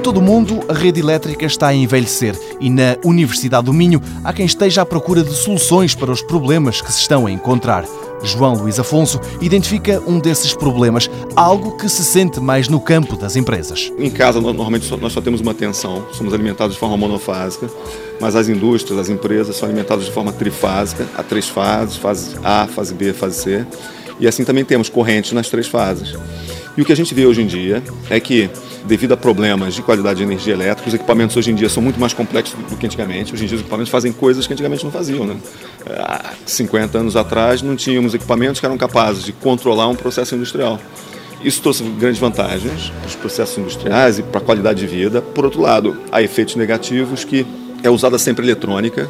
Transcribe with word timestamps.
todo 0.00 0.18
o 0.18 0.22
mundo, 0.22 0.60
a 0.68 0.72
rede 0.72 1.00
elétrica 1.00 1.46
está 1.46 1.68
a 1.68 1.74
envelhecer 1.74 2.38
e 2.60 2.68
na 2.68 2.96
Universidade 3.04 3.66
do 3.66 3.72
Minho 3.72 4.00
há 4.24 4.32
quem 4.32 4.44
esteja 4.44 4.82
à 4.82 4.86
procura 4.86 5.22
de 5.22 5.32
soluções 5.32 5.94
para 5.94 6.10
os 6.10 6.22
problemas 6.22 6.80
que 6.80 6.92
se 6.92 7.00
estão 7.00 7.26
a 7.26 7.30
encontrar. 7.30 7.84
João 8.24 8.54
Luís 8.54 8.80
Afonso 8.80 9.20
identifica 9.40 10.02
um 10.06 10.18
desses 10.18 10.54
problemas, 10.54 11.10
algo 11.36 11.76
que 11.76 11.88
se 11.88 12.04
sente 12.04 12.40
mais 12.40 12.68
no 12.68 12.80
campo 12.80 13.16
das 13.16 13.36
empresas. 13.36 13.92
Em 13.98 14.10
casa, 14.10 14.40
normalmente 14.40 14.90
nós 14.96 15.12
só 15.12 15.20
temos 15.20 15.40
uma 15.40 15.54
tensão, 15.54 16.06
somos 16.12 16.32
alimentados 16.32 16.74
de 16.74 16.80
forma 16.80 16.96
monofásica, 16.96 17.70
mas 18.20 18.34
as 18.34 18.48
indústrias, 18.48 18.98
as 18.98 19.08
empresas 19.08 19.56
são 19.56 19.68
alimentadas 19.68 20.06
de 20.06 20.10
forma 20.10 20.32
trifásica, 20.32 21.06
há 21.14 21.22
três 21.22 21.48
fases, 21.48 21.96
fase 21.96 22.36
A, 22.42 22.66
fase 22.66 22.94
B, 22.94 23.12
fase 23.12 23.42
C, 23.42 23.66
e 24.18 24.26
assim 24.26 24.44
também 24.44 24.64
temos 24.64 24.88
correntes 24.88 25.32
nas 25.32 25.48
três 25.48 25.66
fases. 25.66 26.16
E 26.76 26.82
o 26.82 26.84
que 26.84 26.92
a 26.92 26.96
gente 26.96 27.14
vê 27.14 27.24
hoje 27.24 27.40
em 27.40 27.46
dia 27.46 27.82
é 28.10 28.18
que, 28.18 28.50
devido 28.84 29.12
a 29.12 29.16
problemas 29.16 29.74
de 29.74 29.82
qualidade 29.82 30.18
de 30.18 30.24
energia 30.24 30.54
elétrica, 30.54 30.88
os 30.88 30.94
equipamentos 30.94 31.36
hoje 31.36 31.52
em 31.52 31.54
dia 31.54 31.68
são 31.68 31.82
muito 31.82 32.00
mais 32.00 32.12
complexos 32.12 32.58
do 32.68 32.76
que 32.76 32.84
antigamente. 32.84 33.32
Hoje 33.32 33.44
em 33.44 33.46
dia 33.46 33.56
os 33.56 33.60
equipamentos 33.60 33.90
fazem 33.90 34.12
coisas 34.12 34.46
que 34.46 34.52
antigamente 34.52 34.84
não 34.84 34.90
faziam. 34.90 35.24
Né? 35.24 35.36
Há 35.86 36.32
50 36.44 36.98
anos 36.98 37.14
atrás 37.14 37.62
não 37.62 37.76
tínhamos 37.76 38.12
equipamentos 38.12 38.58
que 38.58 38.66
eram 38.66 38.76
capazes 38.76 39.24
de 39.24 39.32
controlar 39.32 39.88
um 39.88 39.94
processo 39.94 40.34
industrial. 40.34 40.80
Isso 41.44 41.62
trouxe 41.62 41.84
grandes 41.84 42.18
vantagens 42.18 42.90
para 42.90 43.06
os 43.06 43.14
processos 43.14 43.56
industriais 43.58 44.18
e 44.18 44.22
para 44.22 44.40
a 44.40 44.44
qualidade 44.44 44.80
de 44.80 44.86
vida. 44.86 45.22
Por 45.22 45.44
outro 45.44 45.60
lado, 45.60 45.96
há 46.10 46.22
efeitos 46.22 46.56
negativos 46.56 47.22
que 47.22 47.46
é 47.84 47.90
usada 47.90 48.18
sempre 48.18 48.44
eletrônica 48.44 49.08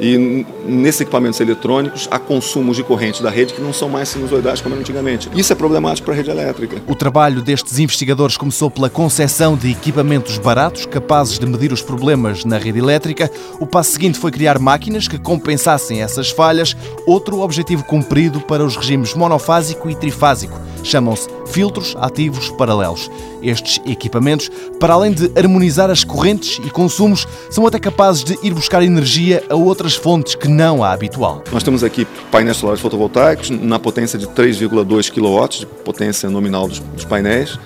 e 0.00 0.44
nesses 0.66 1.02
equipamentos 1.02 1.40
eletrônicos 1.40 2.08
há 2.10 2.18
consumos 2.18 2.76
de 2.76 2.82
corrente 2.82 3.22
da 3.22 3.30
rede 3.30 3.54
que 3.54 3.60
não 3.60 3.72
são 3.72 3.88
mais 3.88 4.08
sinusoidais 4.08 4.60
como 4.60 4.74
antigamente. 4.74 5.30
Isso 5.34 5.52
é 5.52 5.56
problemático 5.56 6.06
para 6.06 6.14
a 6.14 6.16
rede 6.16 6.30
elétrica. 6.30 6.82
O 6.86 6.94
trabalho 6.94 7.42
destes 7.42 7.78
investigadores 7.78 8.36
começou 8.36 8.70
pela 8.70 8.90
concessão 8.90 9.56
de 9.56 9.70
equipamentos 9.70 10.38
baratos 10.38 10.86
capazes 10.86 11.38
de 11.38 11.46
medir 11.46 11.72
os 11.72 11.82
problemas 11.82 12.44
na 12.44 12.58
rede 12.58 12.78
elétrica. 12.78 13.30
O 13.60 13.66
passo 13.66 13.92
seguinte 13.92 14.18
foi 14.18 14.30
criar 14.30 14.58
máquinas 14.58 15.08
que 15.08 15.18
compensassem 15.18 16.02
essas 16.02 16.30
falhas. 16.30 16.76
Outro 17.06 17.40
objetivo 17.40 17.84
cumprido 17.84 18.40
para 18.40 18.64
os 18.64 18.76
regimes 18.76 19.14
monofásico 19.14 19.88
e 19.90 19.94
trifásico. 19.94 20.58
Chamam-se 20.84 21.28
filtros 21.46 21.96
ativos 21.98 22.50
paralelos. 22.50 23.10
Estes 23.42 23.80
equipamentos, 23.86 24.50
para 24.78 24.94
além 24.94 25.12
de 25.12 25.30
harmonizar 25.36 25.90
as 25.90 26.04
correntes 26.04 26.60
e 26.64 26.70
consumos, 26.70 27.26
são 27.50 27.66
até 27.66 27.78
capazes 27.78 28.22
de 28.22 28.38
ir 28.42 28.54
buscar 28.54 28.82
energia 28.82 29.42
a 29.48 29.54
outras 29.54 29.94
fontes 29.94 30.34
que 30.34 30.48
não 30.48 30.84
a 30.84 30.92
habitual. 30.92 31.42
Nós 31.52 31.62
temos 31.62 31.82
aqui 31.82 32.06
painéis 32.30 32.58
solares 32.58 32.80
fotovoltaicos 32.80 33.50
na 33.50 33.78
potência 33.78 34.18
de 34.18 34.26
3,2 34.26 35.10
kW, 35.10 35.58
de 35.58 35.66
potência 35.66 36.30
nominal 36.30 36.68
dos, 36.68 36.78
dos 36.78 37.04
painéis, 37.04 37.58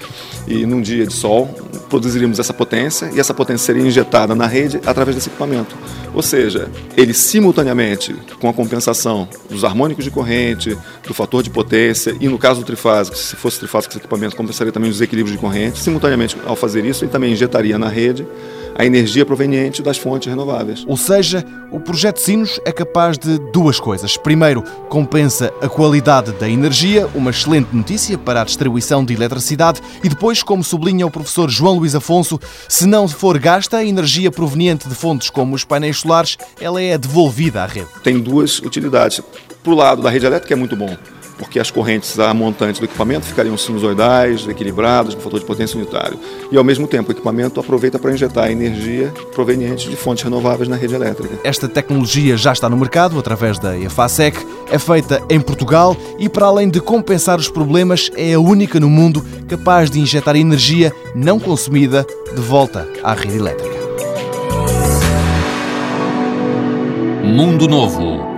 e 0.48 0.66
num 0.66 0.80
dia 0.80 1.06
de 1.06 1.12
sol 1.12 1.46
produziríamos 1.88 2.38
essa 2.38 2.52
potência 2.52 3.10
e 3.14 3.20
essa 3.20 3.32
potência 3.34 3.66
seria 3.66 3.86
injetada 3.86 4.34
na 4.34 4.46
rede 4.46 4.80
através 4.86 5.16
desse 5.16 5.28
equipamento. 5.28 5.76
Ou 6.14 6.22
seja, 6.22 6.68
ele 6.96 7.14
simultaneamente, 7.14 8.14
com 8.40 8.48
a 8.48 8.52
compensação 8.52 9.28
dos 9.48 9.64
harmônicos 9.64 10.04
de 10.04 10.10
corrente, 10.10 10.76
do 11.06 11.14
fator 11.14 11.42
de 11.42 11.50
potência 11.50 12.16
e 12.20 12.28
no 12.28 12.38
caso 12.38 12.60
do 12.60 12.66
trifásico, 12.66 13.16
se 13.16 13.36
fosse 13.36 13.58
trifásico 13.58 13.92
esse 13.92 13.98
equipamento, 13.98 14.36
compensaria 14.36 14.72
também 14.72 14.90
os 14.90 14.96
desequilíbrios 14.96 15.36
de 15.36 15.40
corrente. 15.40 15.78
Simultaneamente, 15.78 16.36
ao 16.46 16.56
fazer 16.56 16.84
isso, 16.84 17.04
ele 17.04 17.10
também 17.10 17.32
injetaria 17.32 17.78
na 17.78 17.88
rede 17.88 18.26
a 18.78 18.86
energia 18.86 19.26
proveniente 19.26 19.82
das 19.82 19.98
fontes 19.98 20.28
renováveis. 20.28 20.84
Ou 20.86 20.96
seja, 20.96 21.44
o 21.72 21.80
projeto 21.80 22.18
Sinos 22.18 22.60
é 22.64 22.70
capaz 22.70 23.18
de 23.18 23.36
duas 23.52 23.80
coisas. 23.80 24.16
Primeiro, 24.16 24.62
compensa 24.88 25.52
a 25.60 25.68
qualidade 25.68 26.30
da 26.32 26.48
energia, 26.48 27.08
uma 27.12 27.30
excelente 27.30 27.74
notícia 27.74 28.16
para 28.16 28.40
a 28.40 28.44
distribuição 28.44 29.04
de 29.04 29.12
eletricidade, 29.12 29.80
e 30.02 30.08
depois, 30.08 30.44
como 30.44 30.62
sublinha 30.62 31.06
o 31.06 31.10
professor 31.10 31.50
João 31.50 31.78
Luís 31.78 31.96
Afonso, 31.96 32.38
se 32.68 32.86
não 32.86 33.08
for 33.08 33.36
gasta 33.38 33.78
a 33.78 33.84
energia 33.84 34.30
proveniente 34.30 34.88
de 34.88 34.94
fontes 34.94 35.28
como 35.28 35.56
os 35.56 35.64
painéis 35.64 35.98
solares, 35.98 36.38
ela 36.60 36.80
é 36.80 36.96
devolvida 36.96 37.64
à 37.64 37.66
rede. 37.66 37.88
Tem 38.04 38.20
duas 38.20 38.60
utilidades. 38.60 39.20
O 39.66 39.74
lado 39.74 40.00
da 40.00 40.08
rede 40.08 40.24
elétrica 40.24 40.54
é 40.54 40.56
muito 40.56 40.76
bom 40.76 40.96
porque 41.38 41.58
as 41.58 41.70
correntes 41.70 42.18
a 42.18 42.34
montante 42.34 42.80
do 42.80 42.84
equipamento 42.84 43.24
ficariam 43.24 43.56
sinusoidais, 43.56 44.46
equilibradas, 44.46 45.14
com 45.14 45.20
fator 45.20 45.40
de 45.40 45.46
potência 45.46 45.78
unitário. 45.78 46.18
E, 46.50 46.56
ao 46.56 46.64
mesmo 46.64 46.86
tempo, 46.86 47.10
o 47.10 47.12
equipamento 47.12 47.60
aproveita 47.60 47.98
para 47.98 48.12
injetar 48.12 48.50
energia 48.50 49.12
proveniente 49.32 49.88
de 49.88 49.96
fontes 49.96 50.24
renováveis 50.24 50.68
na 50.68 50.76
rede 50.76 50.94
elétrica. 50.94 51.38
Esta 51.44 51.68
tecnologia 51.68 52.36
já 52.36 52.52
está 52.52 52.68
no 52.68 52.76
mercado 52.76 53.18
através 53.18 53.58
da 53.58 53.78
EFASEC, 53.78 54.44
é 54.70 54.78
feita 54.78 55.22
em 55.30 55.40
Portugal 55.40 55.96
e, 56.18 56.28
para 56.28 56.46
além 56.46 56.68
de 56.68 56.80
compensar 56.80 57.38
os 57.38 57.48
problemas, 57.48 58.10
é 58.16 58.34
a 58.34 58.40
única 58.40 58.80
no 58.80 58.90
mundo 58.90 59.24
capaz 59.46 59.90
de 59.90 60.00
injetar 60.00 60.36
energia 60.36 60.92
não 61.14 61.38
consumida 61.38 62.04
de 62.34 62.40
volta 62.40 62.86
à 63.02 63.14
rede 63.14 63.36
elétrica. 63.36 63.78
Mundo 67.24 67.68
Novo 67.68 68.37